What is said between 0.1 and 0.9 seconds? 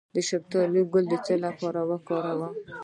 د شفتالو